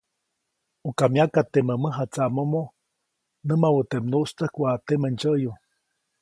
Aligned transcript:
ʼUka 0.83 1.05
myaka 1.13 1.39
teʼmä 1.51 1.73
mäjatsaʼmomo, 1.83 2.61
nämawä 3.47 3.81
teʼ 3.89 4.01
nyuʼstäjk 4.11 4.53
waʼa 4.61 4.77
temä 4.87 5.07
ndsyäʼyu. 5.13 5.51